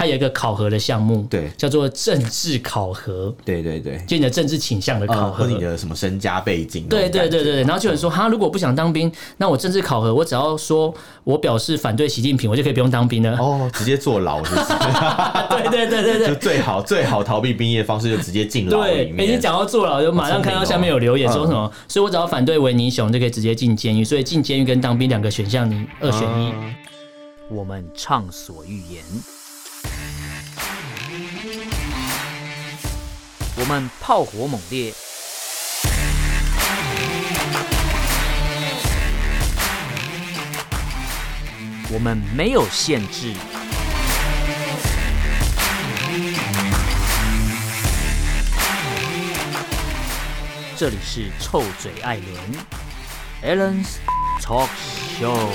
[0.00, 3.30] 它有一个考核的项目，对，叫做政治考核。
[3.44, 6.86] 对对对，就你的政治倾向的考核，和你的什么身家背景。
[6.86, 7.62] 对对对对对。
[7.64, 13.36] 然后就有人说，他如果不想当兵，那我政治考核，我只要说我表示反对习近平，我就可以不用当兵了。
[13.36, 14.68] 哦，直接坐牢是不是？
[15.50, 19.16] 对对对对对，就最好最好逃避兵役的方式，就直接进牢里面。
[19.18, 24.02] 对，已经讲到坐牢，就马上看到下面有留言说什么，所以我只要反对维尼熊，就可以直接进监狱。
[24.02, 26.54] 所以进监狱跟当兵两个选项，你二选一。
[27.52, 29.02] 我们畅所欲言，
[33.60, 34.94] 我们炮火猛烈，
[41.92, 43.34] 我们没有限制。
[50.74, 53.98] 这里是臭嘴艾伦 Allen's
[54.40, 54.70] Talk
[55.20, 55.50] Show。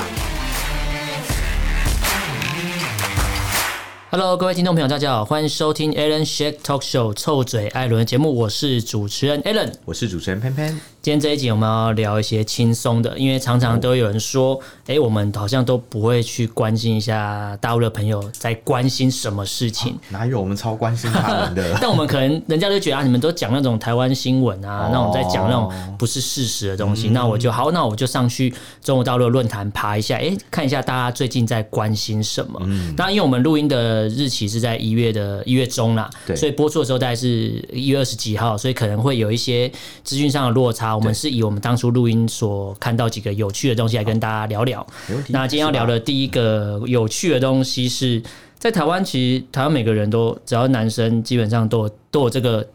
[4.12, 10.80] Hello，各位听众朋友，大家好，欢迎收听 Alan Shake Talk Show 臭嘴艾伦的节目，我是主持人 Alan，我是主持人潘潘。
[11.02, 19.94] 今天这一集我们要聊一些轻松的，因为常常都有人说，哎、欸，我们好像都不会去关心一下大陆的朋友在关心什么事情。
[19.94, 21.78] 哦、哪有我们超关心他们的？
[21.80, 32.59] 但我们可能人家就觉得啊，你们都讲那种台湾新闻啊，那我们在讲那种不是事实的东西，哦、那我就好，那我就上去中国大陆的论坛爬一下，哎、欸，看一下大家最近在关心什么。
[32.64, 39.71] 嗯，那因为我们录音的日期是在一月的一月中啦，对，所以播出的时候大概是一月二十几号，所以可能会有一些
[40.03, 40.95] 资讯上的落差。
[40.95, 44.85] 我们是以我们当初录音所看到几个有趣的东西来跟大家聊聊。
[45.29, 48.21] 那今天要聊的第一个有趣的东西是
[48.59, 52.67] 在台湾，其实台湾每个人都只要男生基本上都有都有这个。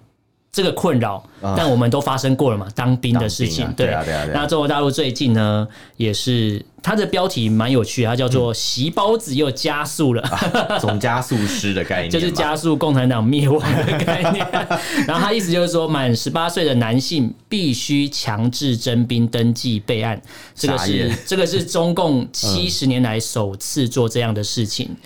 [0.53, 2.67] 这个困扰，但我们都发生过了嘛？
[2.75, 4.27] 当兵的事情，对啊，对啊。
[4.34, 10.23] 那中国大陆最近呢，也是它的标题蛮有趣，它叫做“习包子又加速了”，
[10.81, 14.45] 总加速师的概念，就是加速共产党灭亡的概念。
[15.06, 20.21] 然后他意思就是说，满十八岁的男性必须强制征兵登记备案，
[20.56, 24.97] 这个是这个是中共七十年来首次做这样的事情。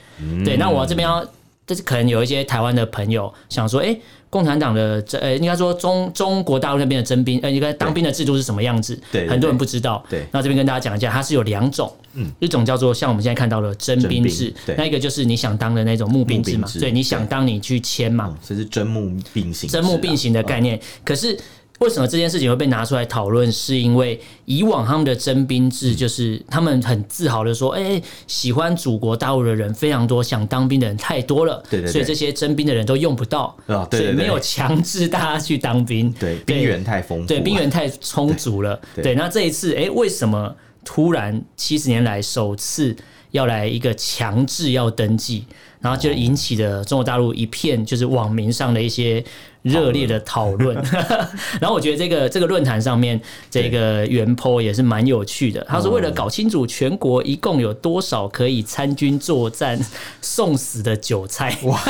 [0.42, 1.22] 对，那我这边要，
[1.66, 3.96] 就是可能有一些台湾的朋友想说，哎。
[4.30, 9.00] 共产党的这呃，应该说中中国大陆那边的征兵，呃，应该当兵的制度是什么样子？
[9.12, 10.04] 对，很多人不知道。
[10.10, 21.38] 对，那这边跟大家讲一下，它是有两种，嗯，一种叫做像我们现在看到的征兵制，那一个就是你想当的那种募兵制嘛，对，你想当你去签嘛，这是征募并行，征募并行的概念，可是。
[21.80, 23.50] 为什么这件事情会被拿出来讨论？
[23.50, 33.54] 是因为以往他们的征兵制，就是他们很自豪的说：“哎，喜欢祖国大陆的人非常多，想当兵的人太多了，对对，所以这些征兵的人都用不到，
[33.90, 36.10] 所以没有强制大家去当兵。
[36.12, 38.80] 对，兵源太丰富，对，兵源太充足了。
[38.94, 40.54] 对，那这一次，哎，为什么
[40.84, 42.96] 突然七十年来首次
[43.32, 45.44] 要来一个强制要登记，
[45.80, 49.22] 然后就引起了中国大陆一片就是网民上的一些。
[49.64, 50.76] 热烈的讨论，
[51.58, 53.18] 然后我觉得这个这个论坛上面
[53.50, 55.66] 这个原 po 也是蛮有趣的。
[55.66, 59.80] 他说，为了搞清楚全国一共有多少可以参军作战
[60.20, 61.80] 送死的韭菜， 哇，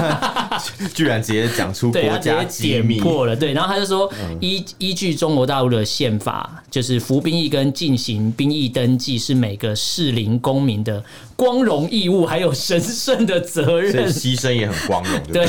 [0.94, 3.34] 居然直接讲出国家机密破了。
[3.34, 4.08] 对，然后他就说，
[4.40, 11.02] 依依据中国大陆的宪法，就是服兵役跟进行兵役登记是每个适龄公民的
[11.34, 15.20] 光荣义务，还有神圣的责任，牺牲也很光荣。
[15.32, 15.44] 对，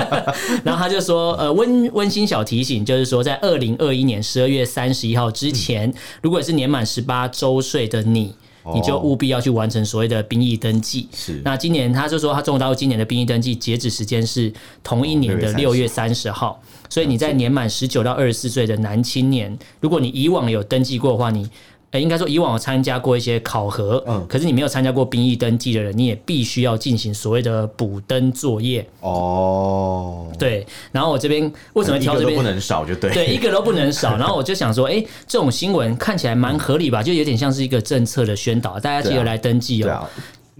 [0.64, 1.57] 然后他就说，呃。
[1.58, 5.92] 温温馨小提醒，就是说，在二零二一年十二月三十一号之前，
[6.22, 8.32] 如果是年满十八周岁的你，
[8.72, 11.08] 你就务必要去完成所谓的兵役登记。
[11.12, 14.52] 是，那今年他就说，他中国大陆今年的兵役登记截止时间是
[14.84, 21.50] 同一年的六月三十号，所以你在年满十九到二十四岁的男青年，如果你以往有登记过的话，你。
[21.90, 28.86] 哎，应该说以往有参加过一些考核，嗯，可是你没有参加过兵役登记的人，你也必须要进行所谓的补登作业。
[29.00, 30.66] 哦，对。
[30.92, 32.32] 然后我这边为什么挑这边？
[32.32, 33.10] 一个都不能少，就对。
[33.12, 34.16] 对，一个都不能少。
[34.20, 37.02] 然后我就想说，哎，这种新闻看起来蛮合理吧？
[37.02, 40.06] 就有点像是一个政策的宣导，大家记得来登记哦。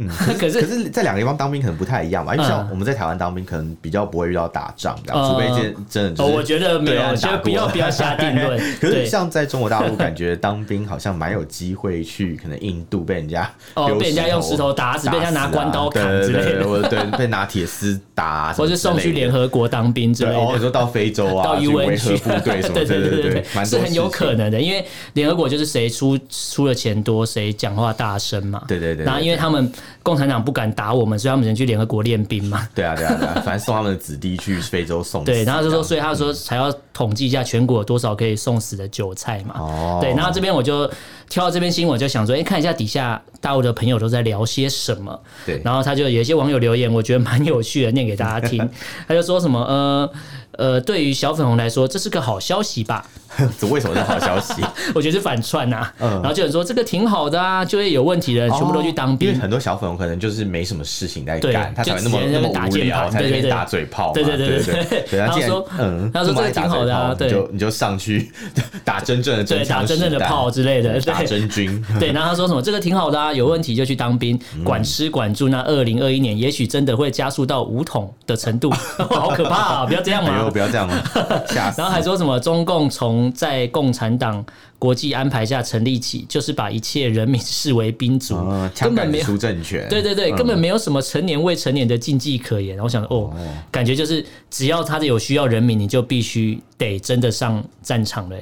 [0.01, 6.23] 嗯， 可是可是在两个地方当兵可能不太一样吧，因为像我们在台湾当兵，可能比较不会遇到打仗的，除非真真的。
[6.23, 8.59] 哦，我觉得没有，我觉得不要不要下定论。
[8.81, 20.39] 可是像在中国大陆，感觉当兵好像蛮有机会去可能印度被人家哦，被人家用石头打死，被人家拿关刀 砍之类的，对，被拿铁丝打，或是送去联合国当兵之类的。
[20.47, 28.63] 或者说到非洲啊，到维和部队什么，对对对对对，是很有可能的，因为联合国就是谁出出了钱多，谁讲话大声嘛。
[28.69, 29.05] 对对对。
[29.05, 29.71] 然后因为他们
[30.03, 32.69] 共产党不敢打我们，所以他们只能去联合国练兵嘛。
[32.75, 35.25] 对啊，对啊，对啊，反正送他们的子弟去非洲送。
[35.25, 39.55] 对，然后就说，所以他说才要统计一下全国有多少可以送死的韭菜嘛。
[39.59, 39.99] 哦。
[40.01, 40.91] 对，然后这边我就
[41.29, 45.19] 挑到这边新闻，就想说，哎，看一下底下大陆的朋友都在聊些什么。
[45.45, 45.61] 对。
[45.65, 48.69] 然后他就有一些网友留言，我觉得蛮有趣的，念给大家听。
[49.07, 50.11] 他就说什么，呃。
[50.59, 53.05] 呃，对于小粉红来说，这是个好消息吧？
[53.61, 54.55] 这为什么是好消息？
[54.95, 55.95] 我觉得是反串呐、啊。
[56.01, 59.29] 嗯，然后就有人说这个挺好的啊，就业有问题的人全部都去当兵。
[59.29, 64.13] 因为很多小粉红可能就是没什么事情在干，他才会那么那么无聊，才会打嘴炮。
[64.13, 65.21] 对对对对对。
[65.27, 68.33] 他说，嗯，他说这个挺好的啊，对，就你就上去
[68.85, 71.81] 打真正的对，打真正的炮之类的，打真军。
[72.01, 75.49] 对，然后他说什么这个挺好的啊，有问题就去当兵，管吃管住。
[75.49, 79.87] 那二零二一年也许真的会加速到五统的程度，好可怕啊！
[79.87, 81.05] 不要这样嘛，不要这样了。
[81.77, 84.45] 然后还说什么中共从在共产党
[84.79, 89.87] 国际安排下成立起，就是把一切人民视为兵卒，嗯、根本没有政权。
[89.91, 92.77] 对对对，嗯、根本没有什么成年未成年的禁忌可言。
[92.77, 93.35] 然后我想哦，哦
[93.73, 98.37] 感觉就是只要他有需要人民，你就必须得真的上战场了。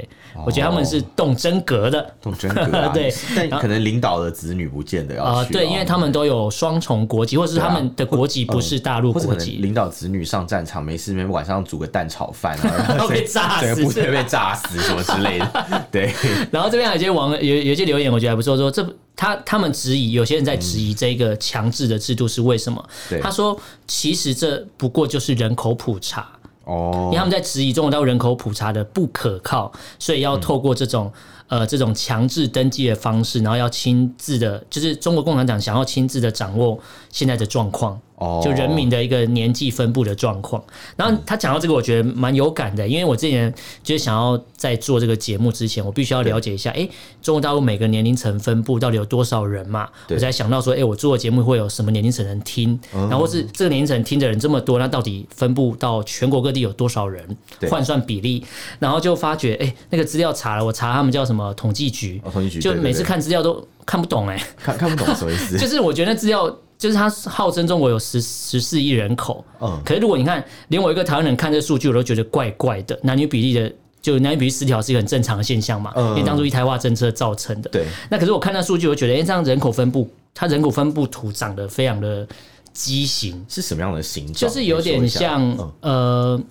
[0.45, 2.89] 我觉得他们是动真格的，动真格、 啊。
[2.89, 5.53] 对，但可能领导的子女不见得要去、哦。
[5.53, 9.53] 对，因为他们都有双重国籍，或者是他们的国籍不是大陆国籍。
[9.63, 15.87] 领导子女上战场没事，没晚上煮个蛋炒饭， 然后被炸死，被炸死什么之类的。
[15.91, 16.13] 对。
[16.53, 22.89] 然后这边还有些网有有些留言，我觉得还不错，说这他他们质疑，有些人在质疑这个强制的制度是为什么？
[23.11, 26.29] 嗯、他说，其实这不过就是人口普查。
[26.65, 29.71] 哦，因为他们在质疑中国大陆人口普查的不可靠，
[30.01, 31.13] 所以要透过这种、
[31.49, 36.77] 嗯、呃这种强制登记的方式，然后要亲自的，就是中国共产党想要亲自的掌握
[37.13, 38.01] 现在的状况。
[38.43, 40.63] 就人民的一个年纪分布的状况，
[40.97, 43.53] 然后他讲到这个，我觉得蛮有感的，因为我之前
[43.83, 46.89] 就是想要在做这个节目之前，我必须要了解一下，哎，
[47.21, 49.89] 中国大陆每个年龄层分布到底有多少人嘛？
[50.09, 57.37] 我才想到说，哎，我做的节目会有什么年龄层人听，然后是这个年龄层听的人这么多，那到底分布到全国各地有多少人？
[57.69, 58.45] 换算比例，
[58.79, 65.57] 然后就发觉，哎，那个资料查了，我查他们叫什么统计局，统计局，就每次看资料都看不懂，哎，看看不懂什么意思？
[65.59, 66.55] 就是我觉得那资料。
[66.79, 73.01] 就是他号称中国有十十四亿人口，嗯，可是如果你看，连我一个台湾人看这数据，我都觉得怪怪的。
[73.03, 73.73] 男女比例的，
[74.03, 77.71] 就男女比例失调是一个很正常的现象嘛，嗯，因为当初一胎化政策造成的。
[77.71, 77.87] 对。
[78.11, 82.29] 那可是我看那数据，我觉得，哎，这样人口分布，它人口分布图长得非常的
[82.75, 84.35] 畸形，是什么样的形状？
[84.35, 86.43] 就是有点像，嗯、呃，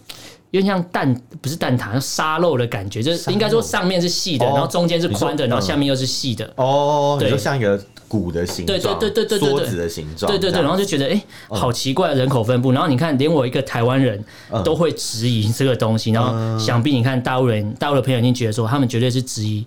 [0.56, 6.52] 有点像蛋，不是蛋挞，像沙漏的感觉，就是应该说上面是细的，然后中间是宽的，然后下面又是细的。
[6.56, 7.80] 哦，对，就像一个。
[8.07, 12.72] 鼓的形状，对对对对对对，梭子的形状，对对对，然后就觉得哎、欸，好奇怪的人口分布。
[12.72, 14.24] 然后你看，连我一个台湾人
[14.63, 16.12] 都会质疑这个东西。
[16.12, 19.66] 然后想必你看大陆人，大陆的朋友一定觉得说，他们绝对是质疑。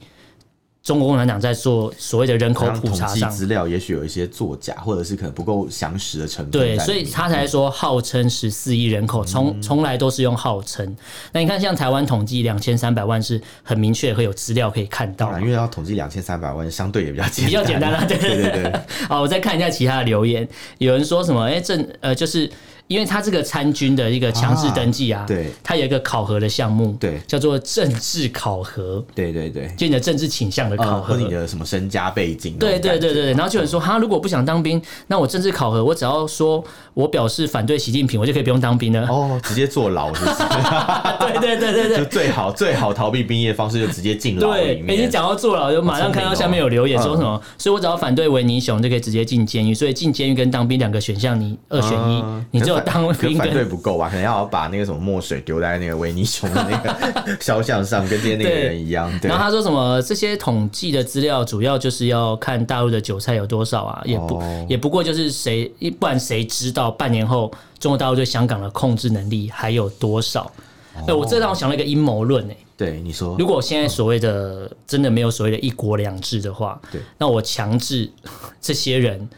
[0.89, 6.51] 中国共产党在做所谓的人口普查上，资料也许有一些作假，或者是可能不够详实的成分。
[6.51, 10.97] 对，所以他才说号称十四亿人口，从从来都是用号称。
[11.31, 15.39] 那你看，像台湾统计两千三百万是很明确，会有资料可以看到。
[15.41, 18.07] 因为要统计两千三百万，相对也比较简单，比较简单了。
[18.09, 18.81] 对 对对对。
[19.11, 20.49] 好，我再看一下其他的留言，
[20.79, 21.43] 有人说什么？
[21.43, 22.51] 哎，这呃，就是。
[22.89, 36.65] 因为他这个参军的一个强制登记啊，对，他有一个考核的项目，对，叫做政治考核，对对对，就你的政治倾向的考核，和你的什么身家背景，对对对对对，然后就有人说，他如果不想当兵，那我政治考核，我只要说
[36.95, 40.39] 我表示反对习近平，我就可以不用当兵了，哦，直接坐牢是不是？
[41.21, 44.87] 对对对对对，就最好最好逃避兵役的方式就直接进牢里面。
[44.87, 53.53] 对，你讲到坐牢，就马上看到下面有留言说什么，所以我只要反对维尼熊就可以直接进监狱，所以进监狱跟当兵两个选项，你二选一，你只有当兵跟。
[53.53, 54.09] 对不够吧？
[54.09, 59.11] 可能要把那个什么墨水丢在那个维尼熊的那个 肖像上，跟今天那个人一样。
[59.21, 59.29] 对。
[59.29, 60.01] 然后他说什么？
[60.03, 64.03] 这些统计的资料主要就是要看大陆的韭菜有多少啊？
[64.05, 65.67] 也不、哦、也不过就是谁，
[65.99, 70.51] 不然谁知道半年后中国大陆对香港的控制能力还有多少？
[70.95, 72.57] 哎、哦，我这让我想了一个阴谋论哎。
[72.77, 78.09] 对，你说，如果现在所谓的真的没有所谓的一国两制的话，对，那我强制
[78.61, 79.29] 这些人。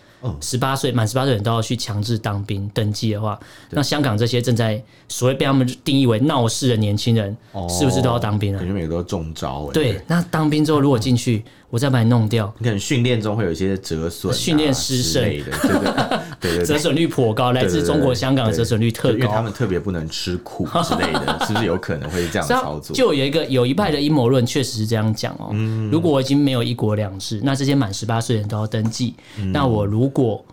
[0.41, 3.39] 十八岁满十八岁人都要去强制当兵登记的话，
[3.71, 7.37] 那香港这些正在所谓被他们定义为闹事的年轻人，
[7.69, 8.59] 是不是都要当兵啊？
[8.59, 9.71] 感觉每个都中招。
[9.73, 15.23] 对，那当兵之后如果进去，我再把你弄掉，你可能训练中会有一些折损、训练失胜。
[15.23, 22.95] 的，对对对，折损率颇高，来自中国香港的折损率特高，因为他们特别不能吃苦之类的， 是不是有可能会这样操作？
[22.95, 25.55] 就有一个有一派的阴谋论，确实是这样讲哦。
[25.93, 29.15] 如果我已经没有一国两制，那这些满十八岁人都要登记，
[29.53, 30.45] 那我如果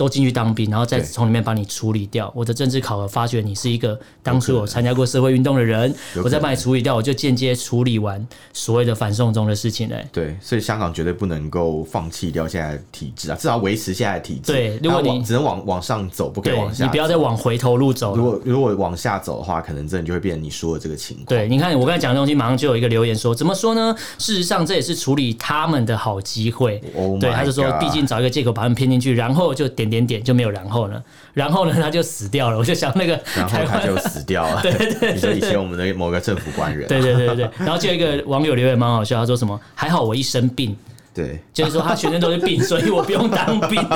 [0.00, 2.32] 都进去当兵，然后再从里面把你处理掉。
[2.34, 10.08] 我的政治考核发觉你是一个当初有参加过社会运动的人，我再把你处理掉，我就间接处理完所谓的反送中的事情嘞。
[10.10, 14.52] 对，所以香港绝对不能够放弃掉现在的体制啊，至少维持现在的体制。
[14.52, 16.82] 对，如果你只能往往上走，不可以往下。
[16.82, 18.16] 你不要再往回头路走。
[18.16, 21.26] 如果如果往下走的话，可能真的就会变成你说的这个情况。
[21.26, 23.94] 对，你看我刚才讲的东西，马上就有一个留言说，怎么说呢？
[24.16, 26.80] 事实上，这也是处理他们的好机会。
[26.96, 31.02] Oh、对，他就说，毕竟找一个借口把他们骗进去，然后就点点点就没有然后了，
[31.34, 32.56] 然后呢 他就死掉了。
[32.56, 34.60] 我就想那个，然后他就死掉了。
[34.62, 36.86] 对对对，你说以前我们的某个政府官员。
[36.88, 39.60] 对对对对，然后就有一个网友留言蛮好笑，他说什么？
[39.74, 40.76] 还好我一生病。
[41.20, 43.80] 对，就是说他全身都是病，所以我不用当兵。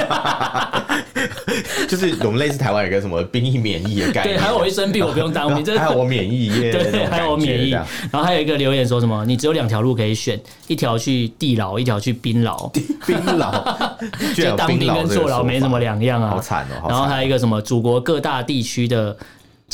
[1.89, 4.37] 就是我们类似台湾有个什么兵役免疫的概念。
[4.37, 7.71] 对，还有我一生病，我不用当兵， 还有我免疫，对，还有我免疫。
[7.71, 9.25] 然后还有一个留言说什么？
[9.25, 12.69] 你只有两条路可以选，一条去地牢，一条去兵牢。
[13.07, 13.53] 兵牢，
[14.35, 16.87] 就当兵跟坐牢没什么两样啊，好惨哦。
[16.89, 17.61] 然后还有一个什么？
[17.63, 19.17] 祖国各大地区的。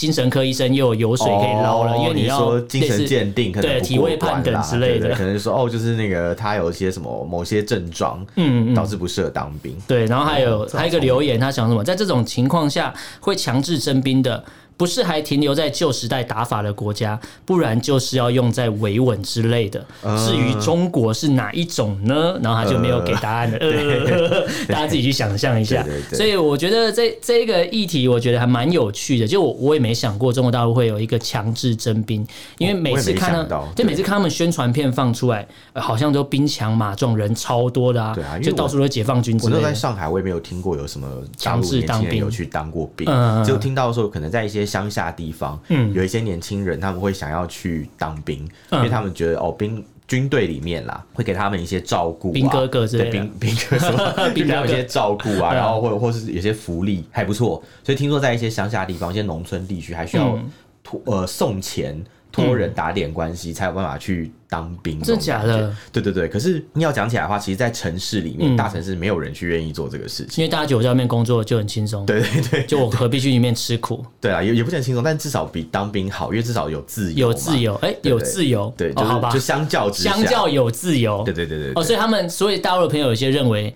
[0.00, 9.76] 精神科医生又有油水可以捞了，因为你要说精神鉴定，可能对体位判等之类的，可能说哦，就是那个他有一些什么某些症状，嗯，导致不适合当兵。
[9.86, 11.84] 对，然后还有还有一个留言，他想什么？
[11.84, 14.42] 在这种情况下会强制征兵的。
[14.80, 19.78] 不是还停留在旧时代打法的国家，不然就是要用在维稳之类的。
[20.16, 22.40] 至于中国是哪一种呢？
[22.42, 23.58] 然后他就没有给答案了。
[23.58, 24.40] 呃、
[24.72, 25.84] 大家自己去想象一下。
[26.14, 29.26] 所以我觉得这这个议题，我觉得还蛮有趣的。
[29.26, 38.16] 就我我也没想过中国大陆会有一个强制征兵，因为每次看到，就每次看他们宣传片放出来，好像都兵强马壮，人超多的啊。
[38.42, 39.58] 就到处都解放军之类的。
[39.58, 41.06] 我在上海，我也没有听过有什么
[41.36, 43.06] 强制当兵有去当过兵，
[43.44, 44.69] 就听到说可能在一些。
[44.70, 60.38] 乡下地方，嗯，有一些年轻人他们会想要去当兵，嗯、因为他们觉得哦，兵军队里面啦，会给他们一些照顾、啊，兵哥哥之类的，兵兵哥什么， 兵哥有一些照顾啊，然后或或是有些福利还不错，所以听说在一些乡下地方、一些农村地区，还需要
[60.84, 62.00] 托、嗯、呃送钱。
[62.32, 65.74] 托人打点关系才有办法去当兵，真的假的？
[65.92, 66.28] 对对对。
[66.28, 72.06] 可是你要讲起来的话，其实，在城市里面，大城市没有人去愿意做这个事情，因为大家觉得在外面工作就很轻松。
[72.06, 74.04] 对对对，就我何必去里面吃苦？
[74.20, 77.28] 对啊，也也不是很轻松，但至少比当兵好，因为至少有自由。
[77.28, 78.72] 有自由，哎，有自由。
[78.76, 81.22] 对，好吧，就相较之下，相较有自由。
[81.24, 81.72] 对对对对。
[81.74, 83.74] 哦，所以他们，所以大陆的朋友有些认为。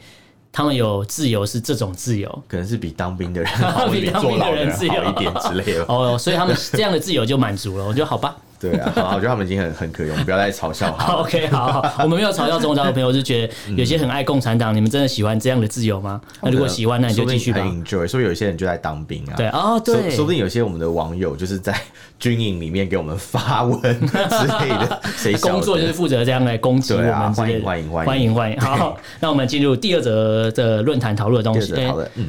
[0.57, 5.85] 他们有自由是这种自由，可能是比当兵的人好， 比当兵的人自由一点之类的。
[5.93, 7.85] 哦，所以他们这样的自由就满足了。
[7.85, 8.37] 我觉得好吧。
[8.71, 11.13] 对啊，好，我觉得他们已经很很可以，我们不要再嘲笑他。
[11.17, 16.19] OK，好，好，我们没有嘲笑中国大陆朋友，是觉得有些很爱共产党，你们真的喜欢这样的自由吗？
[16.41, 17.61] 那如果喜欢，那你就继续吧。
[17.61, 19.35] 很 enjoy，所以有些人就在当兵啊。
[19.37, 21.79] 对哦，对，说不定有些我们的网友就是在
[22.19, 25.01] 军营里面给我们发文 之类的。
[25.17, 27.35] 谁工作就是负责这样来攻击我们？
[27.35, 28.61] 欢迎欢迎欢迎欢迎欢迎。
[28.61, 31.75] 好， 那我们进入第二则的论坛讨论的东西。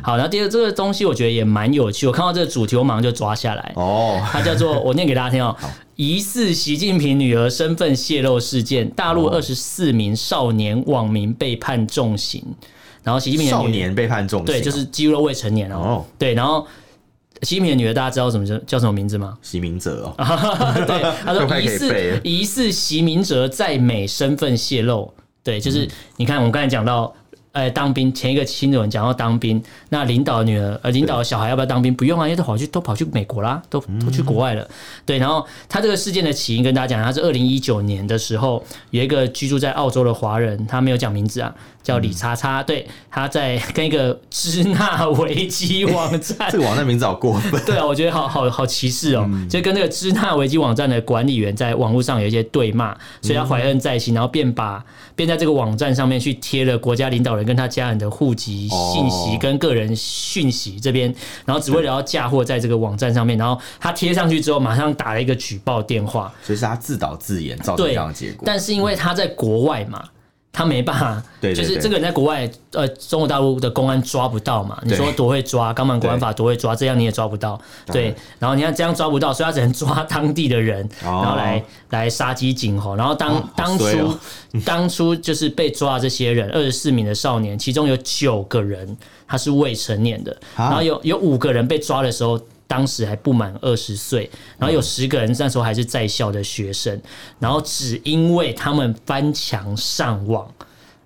[0.02, 2.06] 好，然后第二这个东西我觉得也蛮有趣。
[2.06, 3.72] 我看到这个主题，我马上就抓下来。
[3.76, 5.56] 哦，它叫做我念给大家听哦。
[5.96, 12.44] 疑似习近平女儿身份泄露事件，大陆二十四名少年网民被判重刑，
[13.04, 16.04] 然后习近平的少年被判重刑，对，就是几乎都未成年哦。
[16.18, 16.68] 对，然后
[17.42, 19.38] 习近平的女儿大家知道什么叫叫什么名字吗？
[19.42, 20.16] 习明泽哦。
[20.86, 25.88] 对，他说 疑似疑似习明泽在美身份泄露，对，就是
[26.18, 27.14] 你看我们刚才讲到。
[27.56, 31.96] 哎，当兵前一个新闻讲到当兵，那领导的女儿呃，领导的小孩要不要当兵？
[31.96, 34.68] 不用啊，因为都跑去都跑去美国啦，都都去国外了。
[35.06, 54.84] 对，然后他这个事件的起因跟大家讲，他是二零一九年的时候，有一个居住在澳洲的华人，他没有讲名字啊，叫李叉叉，对，他在跟一个支那维基网站，这个网站名字好过分， 对啊，我觉得好好好歧视哦，就跟那个支那维基网站的管理员在网络上有一些对骂，所以他怀恨在心，然后便把
[55.16, 61.14] 便在这个网站上面去贴了国家领导人跟他家人的户籍信息跟个人讯息这边，
[61.46, 68.44] 然后只为了要嫁祸在这个网站上面，然后他贴上去之后，马上打了一个举报电话，所以是他自导自演造成这样的结果。
[68.46, 70.04] 但是因为他在国外嘛。
[70.56, 74.82] 他没办法，就是这个人在国外，呃，中国大陆的公安抓不到嘛？
[74.84, 75.74] 你说多会抓？
[75.74, 76.74] 港版国安法多会抓？
[76.74, 77.60] 这样你也抓不到。
[77.88, 82.96] 对，然后你看这样抓不到，所以他只能抓当地的人，然后来来杀鸡儆猴。
[82.96, 84.18] 然后当当初
[84.64, 88.98] 当初就是被抓的这些人，二十四名的少年，其中有九个人
[89.28, 92.40] 他是未成年的，然后有有五个人被抓的时候。
[92.68, 97.02] 当时还不满二十岁，然后有十个人那时候还是在校的学生，
[97.40, 100.46] 然后只因为他们翻墙上网，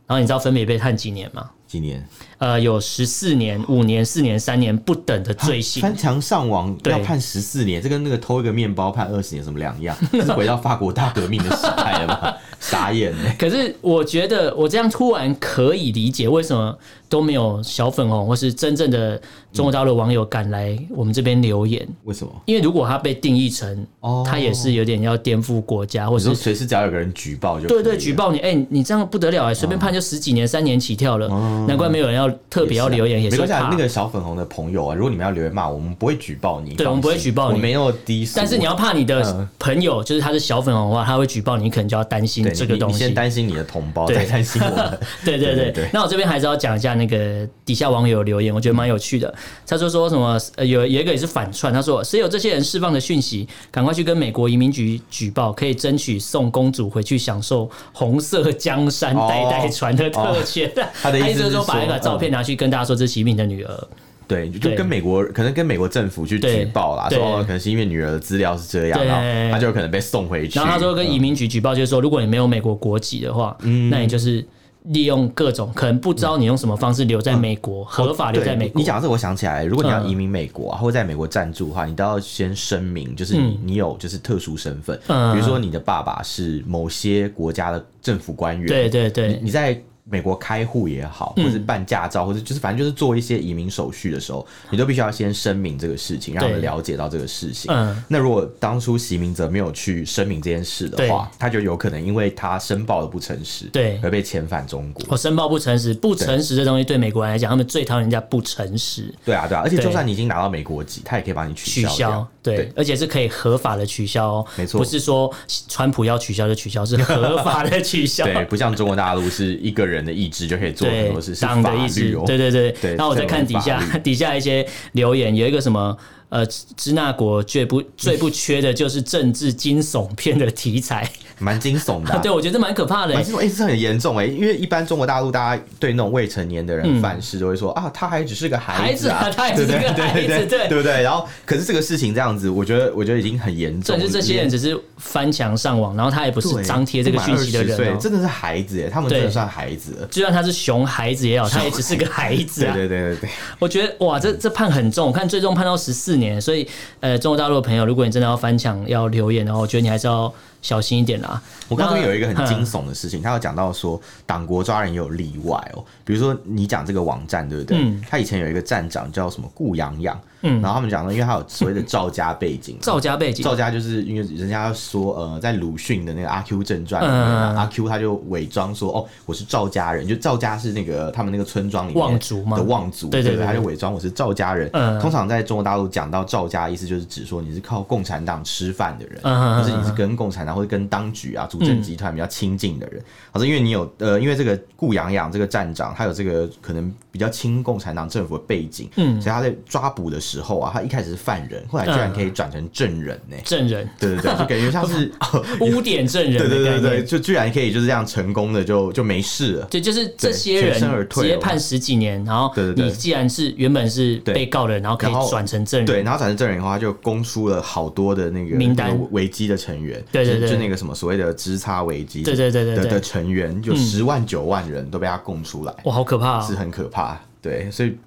[0.07, 1.51] 然后你知道分别被判几年吗？
[1.67, 2.07] 几年？
[2.39, 5.81] 呃有十四年、五年、四年、三年不等的罪行。
[5.81, 9.95] 翻墙上网要判十四年，这跟那个偷一个面包判二十年什么两样？
[10.11, 12.37] 这是回到法国大革命的时代了吧？
[12.59, 13.31] 傻眼呢。
[13.37, 16.75] 可是我觉得我这样突然可以理解为什么。
[17.09, 19.19] 都没有小粉红或是真正的
[19.51, 22.31] 中国大陆网友敢来我们这边留言，为什么？
[22.45, 31.27] 因为如果他被定义成，哦，他也是有点要颠覆国家，或者是随时只要有个人举报就对对举报你，哎，你这样不得了哎，随便判就十几年、三年起跳了，
[31.67, 45.89] 难怪没有人要特别要留言，也是那个小粉红的朋友啊，如果你们要留言骂我们，不会举报你，对，我们不会举报你，我没那么低，但是你要怕你的朋友就是他是小粉红的话，他会举报你，可能就要担心这个东西，先担心你的同胞，再担心我们， 对对对。
[45.91, 47.79] 那我这边还是要讲一下那个底。
[47.79, 49.33] 下网友留言，我觉得蛮有趣的。
[49.65, 50.37] 他说说什么？
[50.57, 51.71] 呃，有有一个也是反串。
[51.71, 60.67] 他说：“谁有这些人释放的讯息，赶快去跟美国移民局举报，可以争取送公主回去享受红色江山代代传的特权。
[60.75, 63.87] 哦哦”他的意思是 说，把那个照片拿去跟大家说，这是习近平的女儿。
[64.27, 70.59] 对，就跟美国可能跟美国政府去举报啦，说可能是因为女儿的资料是这样，然后他就可能被送回去。
[70.59, 74.45] 然后他说跟移民局举报，就是说，如果你没有美国国籍的话，嗯，那你就是。
[74.85, 78.79] 利用各种可能不知道你用什么方式留在美国，嗯、合法留在美国。
[78.79, 89.79] 你讲到这，我想起来，如果你要移民美国、啊、或者在美国暂住的话，你都要先声明，就是你你有就是特殊身份，嗯、比如说你的爸爸是某些国家的政府官员，对对对，你，你在。
[90.09, 97.71] 美国开户也好，或是办驾照，或者就是反正就是做一些移民手续的时候，你都必须要先声明这个事情，让人了解到这个事情。
[97.71, 105.05] 嗯，那如果当初席明泽没有去声明这件事的话，他就有可能因为他申报的不诚实，对，而被遣返中国。
[105.09, 109.13] 我申报不诚实，不诚实这东西对美国人来讲，他们最讨厌人家不诚实。
[109.23, 112.27] 对啊，对啊，而且就算你已经拿到美国籍，他也可以帮你取消。
[112.55, 115.31] 对，而且是可以合法的取消哦，没错，不是说
[115.67, 118.25] 川普要取消就取消， 是合法的取消。
[118.25, 122.11] 对，不像中国大陆是一个人的意志就可以做很多事，是党的意志。
[122.25, 122.95] 对对对对。
[122.95, 125.97] 然后我再看底下 底下一些留言，有一个什么。
[126.29, 131.09] 呃，支那国最不最不缺的就是政治惊悚片的题材，
[131.39, 132.17] 蛮惊悚的。
[132.21, 133.15] 对，我觉得蛮可怕的。
[133.15, 141.01] 蛮惊悚，哎，这很严重哎，因为一般中国大陆大家对那种未成年的人犯事都会说啊，他还只是个孩子啊，他还是个孩子，对对不对？
[141.01, 143.99] 然后，可是这个事情这样子，我觉得我觉得已经很严重。
[143.99, 150.07] 就是这些人只是翻墙上网，然后他也不是张贴这个讯息的人，真的是孩子耶，他们真的算孩子。
[150.11, 152.73] 就算他是熊孩子也好，他也只是个孩子啊。
[152.77, 156.67] 对对对对，我觉得哇，这这判很重，我看最终判到十四年，所以。
[156.99, 161.41] 呃，中国大陆的朋友，如果你真的要翻墙要留言的话，我觉得你还是要小心一点啦。
[161.69, 165.83] 我刚刚有一个很惊悚的事情，他有讲到说，党国抓人也有例外哦。
[166.03, 167.77] 比如说你讲这个网站，对不对？
[167.79, 168.03] 嗯。
[168.09, 170.19] 他以前有一个站长叫什么顾阳阳。
[170.41, 184.71] 嗯，然后他们讲呢，因为他有所谓的赵家背景，赵家背景，赵家就是因为人家说，呃，在鲁迅的那个《阿 Q 正传》里面，阿 Q 他就伪装说，哦，我是赵家人，就赵家是那个他们那个村庄里面的望族嘛，的望族，对对对，他就伪装我是赵家人。
[185.01, 189.21] 通常在中国大陆讲到赵家，意思就是指说你是靠共产党吃饭的人，
[189.61, 193.03] 就是你是跟共产党或者跟当局啊、主政集团比较亲近的人。
[193.31, 203.35] 好，是因为你有呃，因为这个顾洋洋这个站长，他有这个可能比较亲共产党政府的背景，嗯，所以他在抓捕的时候啊，他一开始是犯人，后来居然可以转成证人呢？
[203.43, 205.11] 证人，对对对，就感觉像是
[205.61, 209.65] 污点证人， 对对对对，就居然可以就是这样成功的就就没事了。
[209.65, 218.99] 对，就是这些人直接判十几年，然后你既然是原本是被告的人，然后可以转成证人，对，然后转成证人的话，就供出了好多的那个名单。
[219.11, 227.97] 危机的成员，对对对，就那个什么所谓的支差危机，对对对对的成员，就十万九万人都被他供出来，哇，好可怕，是很可怕，对，所以。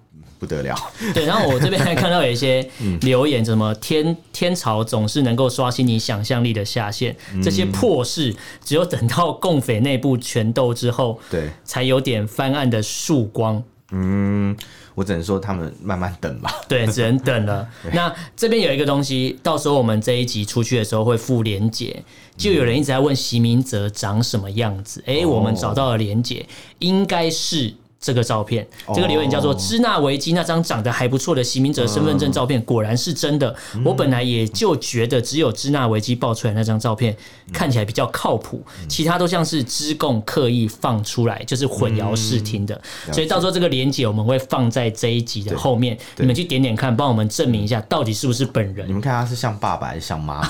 [0.43, 0.75] 不得了，
[1.15, 2.69] 对，然后我这边还看到有一些
[3.03, 13.63] 留言，什么天天朝总是能够刷新你想象力的下限，这些破事只有等到共匪内部权斗之后，对，才有点翻案的曙光。
[13.93, 14.57] 嗯，
[14.97, 16.53] 我只能说他们慢慢等吧。
[16.67, 17.69] 对， 只能等了。
[17.93, 22.03] 那这边有一个东西，到时候我们这一集出去的时候会附连结，
[22.37, 25.05] 就有人一直在问席明哲长什么样子。
[25.07, 26.45] 哎，我们找到了连结，
[26.81, 27.75] 应该是。
[28.03, 33.55] 这个照片，这个留言叫做“支那维基”，那张长得还不错的习明哲身份证照片，果然是真的。
[33.85, 37.17] 我本来也就觉得，只有支那维基爆出来那张照片
[37.53, 42.79] 看起来比较靠谱，其他都像是支共刻意放出来，就是混淆视听的。
[43.13, 48.89] 所以到时候这个连接我们会放在这一集的后面，你们去点点看，帮我们证明一下到底是不是本人。
[48.89, 50.49] 你们看他是像爸爸还是像妈妈？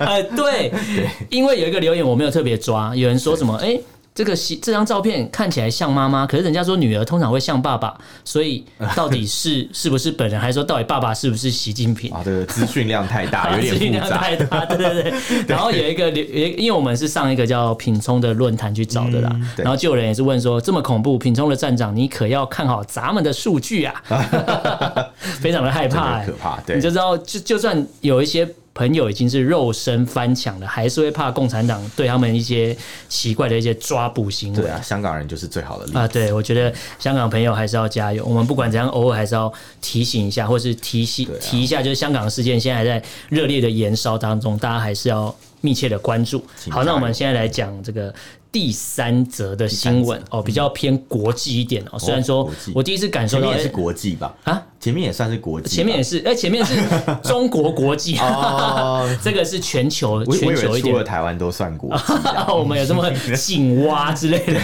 [0.00, 0.72] 呃， 对，
[1.28, 3.78] 因为有一个留言我没有特别抓，有人说什么，哎。
[4.14, 12.12] 这个这张照片看起来像妈妈，可是人家说女儿通常会像爸爸，所以 到底是是不是本人，还是说到底爸爸是不是习近平？
[12.14, 13.74] 啊，这个资讯量太大， 有点复杂。
[13.74, 15.44] 资讯量太大， 对对对。
[15.48, 24.00] 然后有一个，因为我们是上一个叫品聪的论坛去找的啦，嗯、然后就有人也是问说，这么恐怖，品聪的站长，你可要看好咱们的数据啊，
[25.40, 26.60] 非常的害怕、欸，可怕。
[26.64, 28.48] 对，你就知道，就就算有一些。
[28.74, 32.76] 朋友已经是肉身翻墙了，还是会怕共产党对他们一些
[33.08, 34.60] 奇怪的一些抓捕行为。
[34.60, 36.08] 对啊，香港人就是最好的例子啊！
[36.08, 38.24] 对，我觉得香港朋友还是要加油。
[38.24, 46.44] 我们不管怎样，偶尔还是要提醒一下，或是提醒提一下，就是香港事件现在还在热烈的延烧当中，大家还是要密切的关注。
[46.68, 48.12] 好，那我们现在来讲这个。
[48.54, 51.98] 第三则的新闻哦，比较偏国际一点哦。
[51.98, 56.76] 虽然说我第一次感受到也是国际吧，啊，前面也算是国际，前面也是，哎，前面是
[57.24, 58.16] 中国国际。
[58.18, 62.02] 哦， 这个是全球全球一点，除了台湾都算国际，
[62.56, 64.60] 我们有这么井蛙之类的。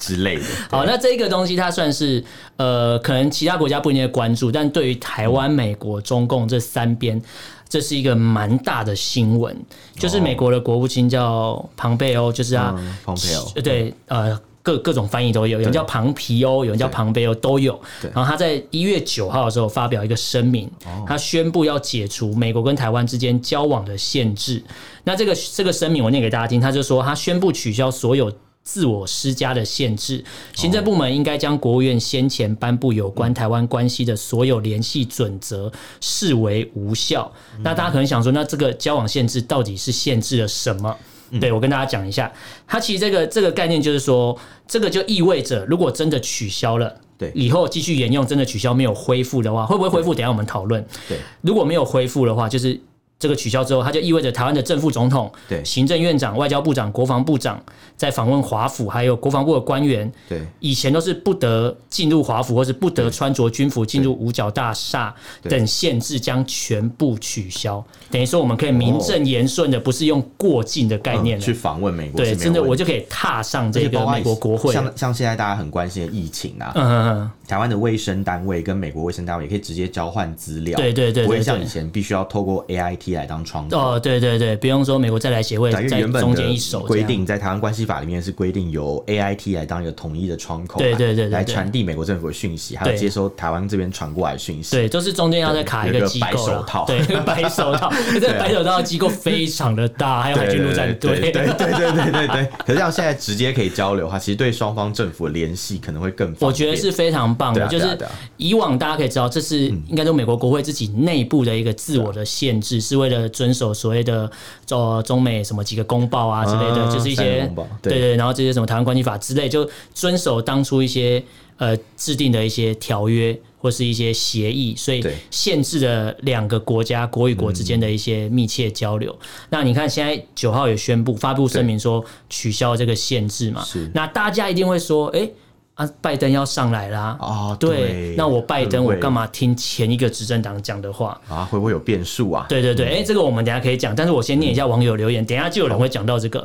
[0.00, 0.44] 之类的。
[0.68, 2.24] 好，那这个东西它算是
[2.56, 7.22] 呃，可能其他国家不一定会关注，但对于台湾、美国、中共这三边。
[7.68, 9.56] 这是一个蛮大的新闻，
[9.96, 12.71] 就是美国的国务卿叫庞贝欧，就是他，
[13.04, 17.80] 庞贝欧，对，呃，各各种翻译都有，有人叫庞皮欧，有人叫庞贝欧，都有。
[18.14, 20.70] 然后他在一月九号的时候发表一个声明，
[21.06, 24.62] 他宣布要解除美国跟台湾之间交往的限制。
[25.04, 28.32] 那这个这个声明我念给大家听，他就说他宣布取消所有。
[28.64, 35.68] 自我施加的限制，行政部门应该将国务院先前颁布有关台湾关系的所有联系准则
[36.00, 37.28] 视为无效。
[37.64, 40.96] 那大家可能想说，那这个交往限制到底是限制了什么？
[41.40, 42.30] 对，我跟大家讲一下，
[42.66, 50.14] 它其实这个这个概念就是说，这个就意味着，如果真的取消了，对，以后继续沿用，真的取消没有恢复的话，会不会恢复？
[50.14, 50.84] 等下我们讨论。
[51.08, 52.80] 对，如果没有恢复的话，就是。
[53.22, 55.64] 这个取消之后，它就意味着台湾的正副总统、对。
[55.64, 57.62] 行政院长、外交部长、国防部长
[57.96, 60.44] 在访问华府，还有国防部的官员，对。
[60.58, 67.84] 以前都是不得进入华府，或是不得穿着军服进入五角大厦等限制将全部取消。
[68.10, 74.72] 等于说，我们可以名正言顺的，不是用过境的概念、嗯、去访问美国，对，真的我就可以踏上这个美国国会。
[74.72, 83.11] 像像现在大家很关心的疫情啊，嗯嗯嗯，台湾的卫生单位跟美国卫生单位也可以直接交换资料，对对对，不会像以前必须要透过 AIT。
[83.14, 83.76] 来当窗口。
[83.76, 102.48] 哦，对对对，不用说美国再来协会在中间一手规定，在台湾关系法里面是规定由 AIT 来当一个统一的窗口，对对对，来传递美国政府的讯息，还有接收台湾这边传过来的讯息，对，就是中间要再卡一个机构，白手套，对，白手套， 这个白手套的机构非常的大， 还有海军陆战队，对对对对对对。
[102.64, 107.66] 可是像现在直接可以交流的话，其实对双方政府的联系可能会更，我觉得是非常棒的。
[107.68, 107.96] 就是
[108.36, 113.72] 以往大家可以知道，这是应该都美国国会自己内部的一个自我的限制，是为了遵守。
[113.72, 114.30] 所谓的
[114.64, 117.50] 中中美什么几个公报啊之类的，就是一些
[117.80, 121.20] 对对，然后这些什么台湾关系法之类，就遵守当初一些
[121.56, 129.18] 呃制定的一些条约或是一些协议，所以限制了两个国家国与国之间的一些密切交流。
[129.50, 135.28] 那你看现在九号也宣布发布声明说取消这个限制嘛，那大家一定会说，哎。
[135.74, 137.16] 啊，拜登要上来啦！
[137.18, 141.44] 哦，对，对，那我拜登，我干嘛听前一个执政党讲的话啊？
[141.50, 142.44] 会不会有变数啊？
[142.46, 146.40] 对对对，哎、嗯欸，这个我们等下可以讲，但是我先念一下网友留言，嗯、等一下就有人会讲到这个。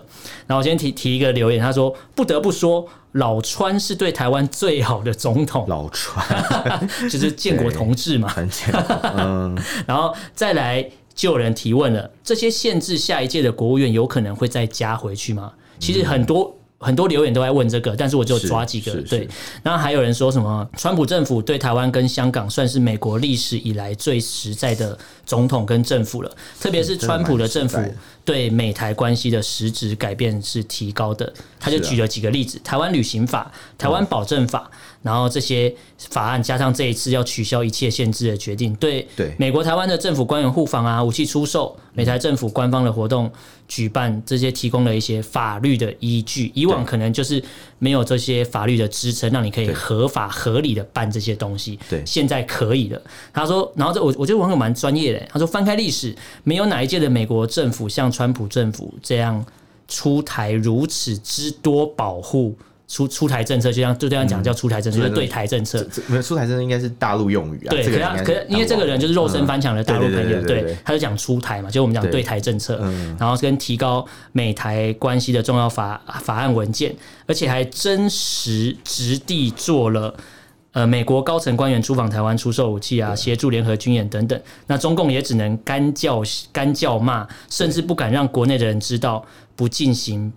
[0.47, 6.25] 然后我先提提一个留言，他说：“不得不说，老川是对台湾最好的总统。”老川
[7.11, 9.13] 就是建国同志嘛，很简单。
[9.17, 15.51] 嗯， 然后再来就有人提问了：这些限制下一届的国务院有可能会再加回去吗？
[15.79, 16.55] 其实很多。
[16.79, 18.93] 很多留言都在问这个，但是我就抓几个。
[19.03, 19.27] 对，
[19.63, 27.79] 然后还有人说什么，川普政府对台湾跟香港算是美国历史以来最实在的总统跟政府了，特别是川普的政府
[28.23, 31.33] 对美台关系的实质改变是提高的。
[31.59, 34.69] 他就举了几个例子：台湾旅行法、台湾保证法。
[35.03, 35.73] 然后这些
[36.09, 43.31] 法案加上这一次要取消一切限制的决定，对对美国台湾的政府官员互访啊、武器出售、美台政府官方的活动
[43.67, 46.51] 举办这些提供了一些法律的依据。
[46.53, 47.43] 以往可能就是
[47.79, 51.77] 没有这些法律的支撑，让你可以合法合理的办这些东西。
[51.89, 53.01] 对，现在可以了。
[53.33, 55.19] 他说，然后这我我觉得网友蛮专业的。
[55.31, 59.45] 他说，翻开历史，没有哪一届的美国政府像川普政府这样
[59.87, 62.55] 出台如此之多保护。
[62.87, 65.85] 出出台政策，就像就这样讲，叫出台政策，就是对台政策。
[66.07, 67.69] 没有出台政策，应该是大陆用语啊。
[67.69, 72.77] 对，可是可是因为这个人就是肉身翻墙的大陆朋友，对，他就讲出台嘛，就我们讲对台政策，
[73.19, 76.95] 然后跟提高美台关系的重要法法案文件，
[77.25, 80.15] 而且还真实实地做了
[80.71, 84.41] 呃美国高层官员出访台湾，出售武器啊，协助联合军演等等。
[84.65, 86.23] 那中共也只能干叫
[86.53, 89.25] 干叫骂，甚至不敢让国内的人知道，
[89.57, 90.31] 不进行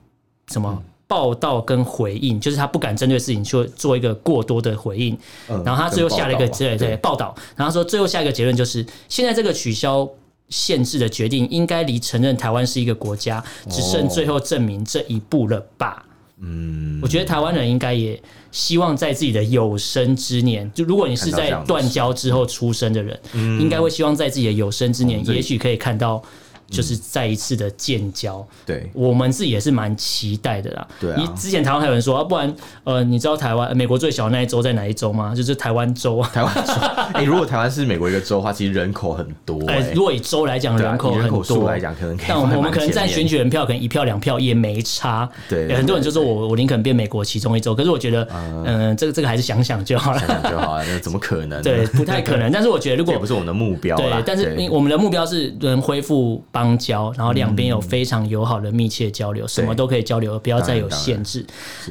[0.49, 0.83] 什么。
[1.11, 5.19] 报道跟回应，就是他不敢针对事情去做一个过多的回应。
[5.49, 10.09] 嗯、然后他最后下了一个对对报道，然后说最后下一个结论就是，现在这个取消
[10.51, 16.05] 限制的决定，应该离承认台湾是一个国家，只剩最后证明这一步了吧？
[16.39, 26.23] 嗯，我觉得台湾人应该也希望在自己的有生之年，就如果你是在断交之后出生的人，应该会希望在自己的有生之年，也许可以看到。
[26.71, 30.87] 就是再一次的建交，对，我们自己也是蛮期待的啦。
[31.01, 32.55] 对啊，之前台湾还有人说，啊，不然，
[32.85, 35.35] 呃，你知道台湾美国最小的那一州在哪一州吗？
[35.35, 36.31] 就是台湾州啊。
[36.33, 36.73] 台湾州，
[37.13, 39.61] 哎，如果台湾是美国一个州的话，其实人口很多。
[39.67, 41.43] 哎，如果以州来讲，人口很多。
[41.43, 42.27] 数来讲，可能可以。
[42.29, 45.29] 但我们我们可能占选举人票，可能一票两票也没差。
[45.49, 48.29] 对，很多人就说我我宁可变美国其中一州，可是我觉得，
[48.65, 50.19] 嗯，这个这个还是想想就好了。
[50.21, 51.61] 想想就好了，那怎么可能？
[51.63, 52.53] 对，不太可能。
[52.53, 61.45] 但是我觉得，如果 也不是我们的目标，对，但是我们的目标是能恢复邦交，然后两边有非常友好的密切交流，什么都可以交流，不要再有限制。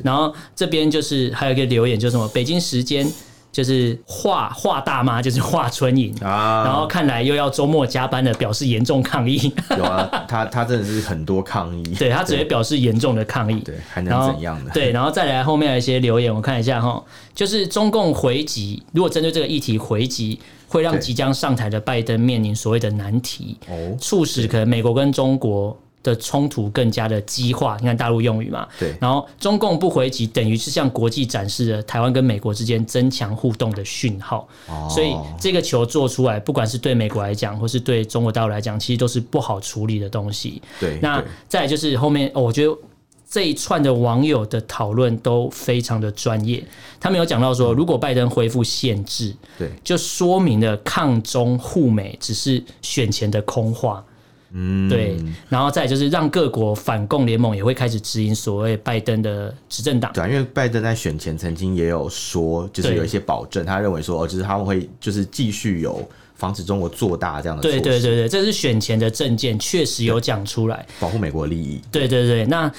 [0.03, 3.11] 然后这边就是还有一个留言，就是什么北京时间
[3.51, 6.63] 就是华华大妈，就是华春莹啊。
[6.63, 9.51] 然后看来又要周末加班了，表示严重抗议。
[9.75, 11.83] 有啊，他他真的是很多抗议。
[11.97, 13.59] 对，他直接表示严重的抗议。
[13.61, 14.69] 对，还能怎样呢？
[14.71, 17.03] 对，然后再来后面的一些留言，我看一下哈，
[17.33, 20.39] 就是中共回击，如果针对这个议题回击。
[20.69, 23.57] 会让即将上台的拜登面临所谓的难题，
[23.99, 27.75] 促使可能美国跟中国的冲突更加的激化。
[27.81, 28.95] 你看大陆用语嘛，对。
[29.01, 34.47] 然后中共不回击，等于是向国际展示了台湾跟美国之间增强互动的讯号。
[34.89, 40.61] 所以这个球做出来，不管是对美国来讲，或是对中国大陆来讲，其实都是不好处理的东西。
[40.79, 40.99] 对。
[41.01, 42.77] 那再来就是后面，我觉得。
[43.29, 46.63] 这一串的网友的讨论都非常的专业，
[46.99, 54.03] 他们有讲到说，如果拜登恢复限制，对，就说明了抗中护美只是选前的空话，
[54.51, 55.15] 嗯，对，
[55.47, 72.71] 然后再就是让各国反共联盟也会开始指引所谓拜登的执政党，对，因为拜登在选前曾经也有说，就是有一些保证，他认为说，哦，就是他们会就是继续有防止中国做大这样的，对对对对，这是选前的政见，确实有讲出来，保护美国利益，对对对，那。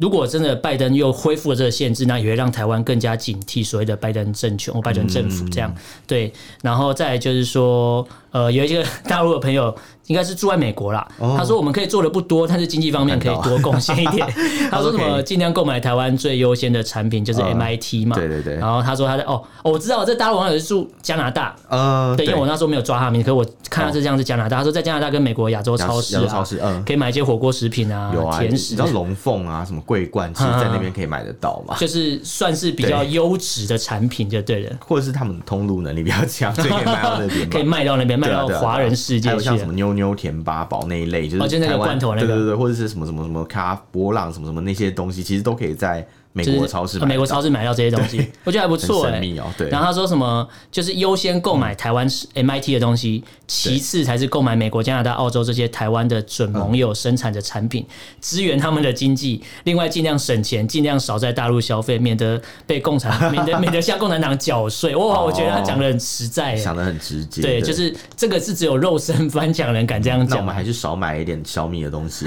[0.00, 5.70] 如果真的拜登又恢复了这个限制，那也会让台湾更加警惕所谓的拜登政权或拜登政府这样。
[5.76, 9.74] 嗯、对，然后再来就是说，呃，有一些大陆的朋友。
[10.08, 11.06] 应该是住在美国啦。
[11.38, 14.26] 他说我们可以做的不多，但是经济方面可以多贡献一点。
[14.68, 18.16] 他说什么尽量购买台湾最优先的产品，就是 MIT 嘛。
[18.16, 18.56] 对对对。
[18.56, 21.54] 然后他说他在哦，我知道这大陆网友是住加拿大。
[21.68, 24.58] 呃，对，因为我那时候没有抓他名，可是我看他是这样是加拿大。
[24.58, 26.16] 他说在加拿大跟美国亚洲超市
[26.58, 28.74] 啊，可以买一些火锅食品啊，有甜食。
[28.74, 31.76] 你知道龙凤啊，什么桂冠，其实在那边可以买得到嘛。
[31.78, 34.72] 就是算是比较优质的产品，就对了。
[34.84, 37.48] 或者是他们通路能力比较强，所以可以卖到那边。
[37.48, 39.50] 可以卖到那边，卖到华人世界去。
[39.72, 49.20] 妞妞甜八宝那一类，就是台湾，对对对，或者是什么什么什么咖波浪什么什么那些东西，其实都可以在美国超市，美国超市买到这些东西，我觉得还不错哎。
[49.58, 49.68] 对。
[49.68, 57.86] 然后他说什么，就是优先购买台湾 MIT 的东西，其次才是购买美国、加拿大、澳洲这些台湾的准盟友生产的产品，
[58.22, 59.42] 支援他们的经济。
[59.64, 64.96] 另外，尽量省钱，尽量少在大陆消费，免得被共产， 免得免得向共产党缴税。
[64.96, 67.42] 哇，我觉得他讲的很实在，想的很直接。
[67.42, 70.30] 对，就是这个是只有肉身翻墙人敢这样讲。
[70.30, 72.26] 那我们还是少买一点小米的东西。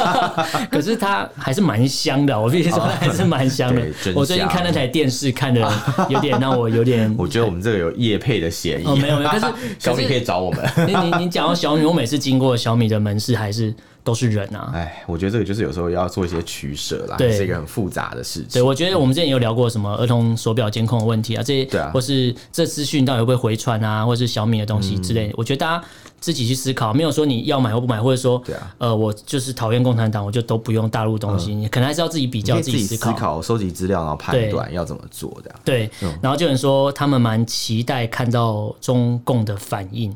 [0.70, 3.29] 可是它还是蛮香的，我必须说还是。
[3.30, 3.82] 蛮香的，
[4.14, 5.60] 我最近看那台电视看的
[6.10, 8.84] 有点让我有点，我觉得我们这个有业配的嫌疑。
[8.84, 9.46] 哦，没有没有，可是
[9.78, 10.68] 小米可以找我们。
[10.86, 13.72] 你你你讲到小米，我每次经过小米的门市还是
[14.10, 14.72] 都是人啊。
[14.74, 18.48] 哎，我觉得这个就是有时候要做一些取舍啦，对，是一个很复杂的事情。
[18.54, 25.84] 对，我觉得我们之前有聊过什么儿童手表监控的问题啊，这些，对啊，或是这资讯到底会不会回传啊，或是小米的东西之类的，我觉得大家。
[26.20, 31.54] 自己去思考，没有说你要买或不买，或者说，对啊，呃，我就是讨厌共产党，我就都不用大陆东西。
[31.54, 35.50] 你可能还是要自己比较，自己思考，收集资料，然后判断要怎么做的。
[35.64, 40.14] 对，然后就有人说他们蛮期待看到中共的反应，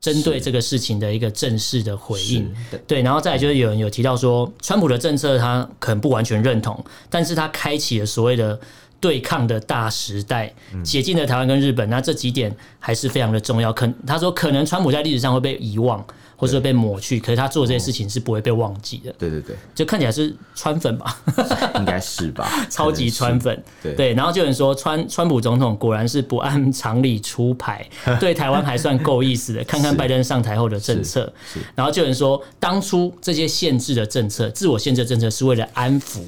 [0.00, 2.54] 针对这个事情的一个正式的回应。
[2.86, 8.58] 对，然后再来就是有人有提到说，川普的政策他可能不完全认同，但是他开启了所谓的。
[9.00, 13.72] 对抗的大时代，解禁了台湾跟日本，那这几点还是非常的重要。
[13.72, 16.04] 可他说，可能川普在历史上会被遗忘，
[16.34, 19.14] 或者被抹去，可是他做这些事情是不会被忘记的。
[19.18, 21.18] 对对对，就看起来是川粉吧，
[21.76, 23.62] 应该是吧， 超级川粉。
[23.82, 27.86] 对对，然后就有人说，川川普总统果然是不按常理出牌，
[28.18, 29.62] 对台湾还算够意思的。
[29.64, 31.32] 看看拜登上台后的政策，
[31.74, 36.20] 然后就有人说，当初这些限制的政策，自我限制的政策是为了安抚，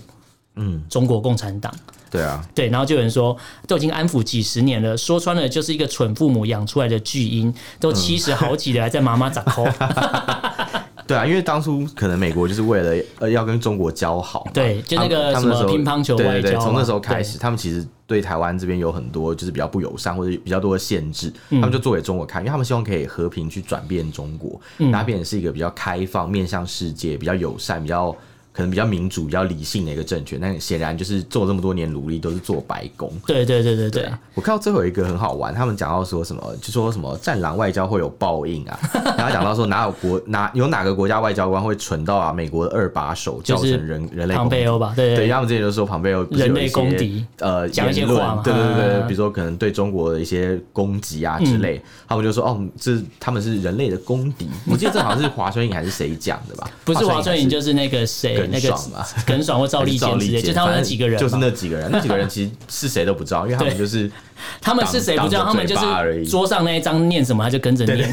[0.59, 1.73] 嗯，中国共产党。
[2.11, 9.71] 对啊，对，然后就有人说，都已经安抚几十年了，说穿了就是一个蠢父母养出来的巨婴，都七十好几了，还在妈妈掌控。
[11.07, 28.17] 对啊，因为当初可能美国就是为了呃要跟中国交好，对，就那个什么乒乓球外交，从那时候开始，他们其实对台湾这边有很多就是比较不友善或者比较多的限制，他们就做给中国看，因为他们希望可以和平去转变中国，让它变成是一个比较开放、面向世界、比较友善、比较。
[28.59, 33.09] 可能比较民主、比较理性的一个政权，但显然就是做这么多年努力都是做白宫。
[33.25, 38.77] 对对对对对，对，我看到最后一个很好玩，他们讲到说什么，就说什么战狼外交会有报应啊，
[39.17, 44.93] 然后讲到说哪有国哪有哪个国家外交官会蠢到啊美国的二把手叫成人人类庞贝欧吧？
[44.97, 54.49] 对对，他们之前就说庞贝欧人类公敌，呃，讲一些话嘛，对对对，比如说可能对中国的一些攻击啊之类，他们就说哦，这他们是人类的公敌。
[54.69, 56.69] 我记得这好像是华春莹还是谁讲的吧？
[56.85, 58.75] 不是华春莹，就是那个谁那个。
[59.27, 64.11] 耿爽或赵立坚之类，就他们那几个人，就是那几个人，那几个人其实是谁都不知道，因为他们就是
[64.61, 68.11] 他们是谁不知道，他们就是桌上那一张念什么他就跟着念。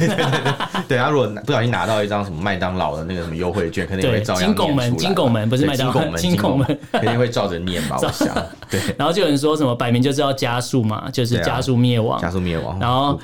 [0.88, 4.44] 对， 他如果不小心拿到一张什么麦当劳的那个什么优惠券，肯定会照样。
[4.44, 7.98] 金拱门，金拱门不是麦当劳，金拱门肯定会照着念吧？
[8.02, 8.28] 我想。
[8.70, 12.80] 对，然后就有人说什么摆明就是要加速嘛，就是加速灭亡，加速灭亡。
[12.80, 13.20] 然后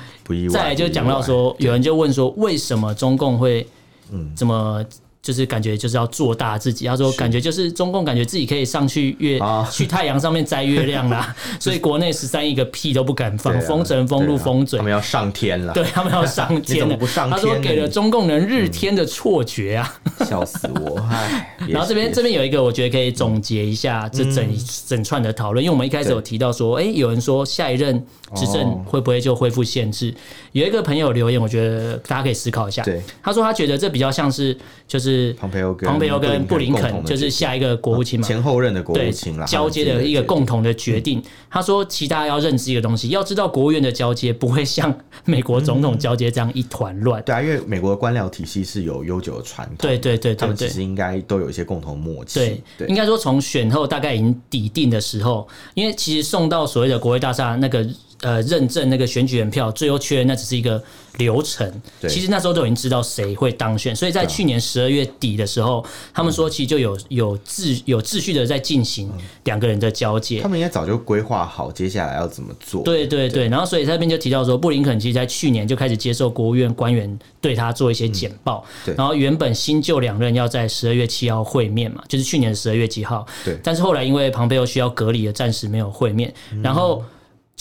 [0.50, 3.66] 再来就讲到说，有人就问说，为什么中共会
[4.10, 4.84] 嗯这么？
[5.22, 9.38] 就是感觉就是要做大自己，他说感觉就是中共感觉自己可以上去月
[9.70, 16.98] 去太阳上面摘月亮啦， 所以国内十三亿个屁都不敢放，封城封路封嘴，他们要上天了，对他们要上天了，
[17.30, 19.94] 他说给了中共人日天的错觉啊，
[20.26, 21.00] 笑死我！
[21.68, 24.44] 然后这边这边有一个我觉得可以总结一下这整
[24.88, 28.04] 整串的讨论，因为我们一开始有提到说，哎，有人说下一任
[28.34, 30.12] 执政会不会就恢复限制？
[30.50, 33.00] 有一个朋友留言，我觉得大家可以思考一下，对。
[33.22, 34.58] 他说他觉得这比较像是
[34.88, 35.11] 就是。
[35.12, 41.22] 是庞培欧跟庞培欧跟布林肯，就是下一个国务卿嘛，前后任的国务卿啦，交接的一个共同的决定。
[41.50, 44.94] 他说，其他要认知一个东西，要知道国务院的交接不会像
[45.24, 47.22] 美国总统交接这样一团乱。
[47.22, 52.62] 对啊，因为美国的官僚体系是有悠久的传统，对对对，他们其实应该都有一些共同默契。
[52.78, 57.86] 对，应该说从选后大概已经底定的时候，因为其实送到所谓的国会大厦那个。
[58.22, 60.80] 呃，认证那个选举人票，最后确认那只是一个
[61.18, 61.68] 流程。
[62.08, 69.10] 其实那时候都已经知道谁会当选，所以在去年十二月底的时候，他们说其实就有有秩有秩序的在进行
[69.42, 70.40] 两个人的交接。
[70.40, 72.84] 他们应该早就规划好接下来要怎么做。
[72.84, 78.64] 对对对，然后所以在这边就提到说，布林肯其实在去年就开始接受国务院官员对他做一些简报。
[78.96, 83.26] 然后原本新旧两任要在十二月七号会面嘛，就是去年十二月几号。
[83.44, 83.58] 对。
[83.64, 86.32] 但是后来因为庞佩奥需要隔离，暂时没有会面。
[86.62, 87.02] 然后。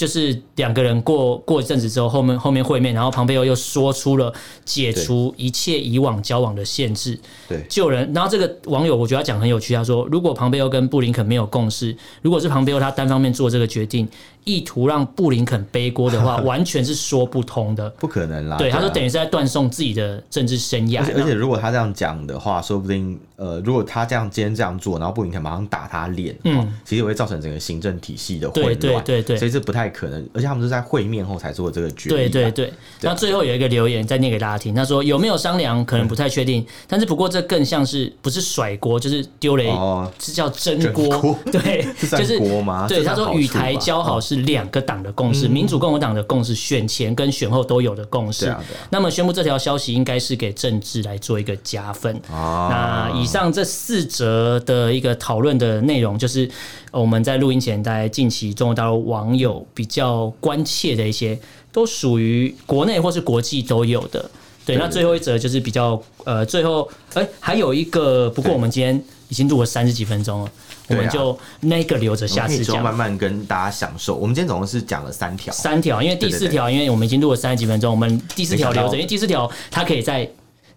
[0.01, 4.33] 就是两个人过过一阵子之后，后面后面会面，然后庞贝欧又说出了
[4.65, 7.15] 解除一切以往交往的限制，
[7.47, 8.11] 对，救人。
[8.11, 14.07] 然后这个网友我觉得他讲很有趣，他说：如果庞贝欧跟布林肯没有共识，如果是庞贝欧他单方面做这个决定。
[14.43, 18.57] 意图让布林肯背锅的话， 完全是说不通的，不可能啦。
[18.57, 20.99] 对，他说等于是在断送自己的政治生涯。
[20.99, 28.75] 而且，而且如果他这样讲的话，说不定呃，如果他这样今天这样做，然后布林肯马上打他脸，嗯，其实也会造成整个行政体系的混乱。
[28.77, 30.27] 对对对，所以这不太可能。
[30.33, 32.17] 而且他们是在会面后才做这个决定。
[32.17, 32.73] 对对对。
[33.01, 41.37] 那最后有一个留言再念给大家听，他说有没有商量，可能不太确定，但是不过这更像是不是甩锅，就是丢了，是叫蒸锅。
[41.51, 42.87] 对， 就是锅吗？
[42.87, 44.19] 对，他说与台交好。
[44.35, 48.53] 是两个党的共识，民主共和党的共识，选前跟选后都有的共识。
[48.89, 52.17] 那么宣布这条消息应该是给政治来做一个加分。
[52.29, 56.49] 那以上这四则的一个讨论的内容，就是
[56.91, 61.37] 我们在录音前，在近期中国大陆网友比较关切的一些，
[61.73, 64.31] 都属于国内或是国际都有的。
[64.65, 70.51] 对，那最后一则就是比较呃，最后哎，还有一个，不过我们今天已经录了三十几分钟了。
[70.91, 74.15] 我们就那个留着下次讲，慢慢跟大家享受。
[74.15, 80.29] 我们今天总共是讲了三条，三条，因为第四条，因为我们已经录了三十几分钟，我们第四条留着，因为第四条它可以再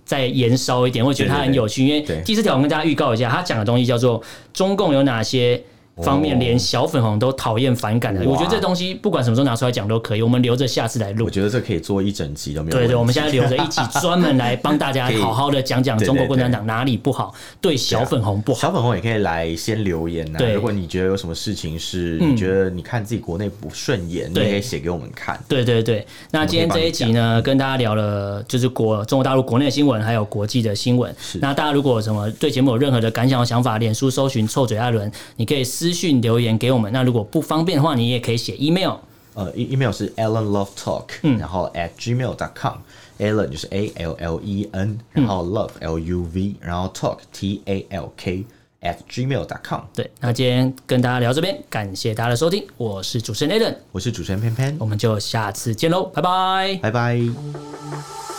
[0.04, 1.86] 再延烧一点，我觉得它很有趣。
[1.86, 4.22] 因为第四条，我跟大家预告一下，它讲的东西叫做
[4.52, 5.62] 中共有哪些。
[6.02, 10.22] 方面连小粉红都讨厌反感的，我觉得这东西不管什么时候拿出来讲都可以。
[10.22, 11.24] 我们留着下次来录。
[11.26, 12.76] 我觉得这可以做一整集都没有。
[12.76, 18.60] 对对，我们现在留着一起 专门来帮大家好好的讲讲中国共产党哪里不好，对小粉红不好。
[18.60, 20.40] 小粉红也可以来先留言呐。
[20.52, 25.38] 如果你觉得有什么事情是你觉得你看自己国内不顺眼，你也可以写给我们看。
[25.46, 31.14] 对对对，那今天这一集呢，跟大家聊了就是国中国大陆国内的新闻，还有国际的新闻。
[31.40, 36.56] 那大家如果有什么对节目有任何的感想和想法，脸书搜寻臭嘴艾伦，你可以私讯留言。
[36.56, 38.94] 给我们，那如果不方便的话，你也可以写 email，
[39.34, 46.26] 呃，email 是 allenlovetalk，嗯，然后 at gmail dot com，allen 就是 a l l e n，然后 love l u
[46.32, 48.44] v，然后 talk t a l k
[48.82, 49.80] at gmail dot com。
[49.94, 58.33] 对，那今天跟大家聊这边，感谢大家的收听，我是主持人 Allen，我是主持人偏偏，我们就下次见喽，拜拜，拜拜。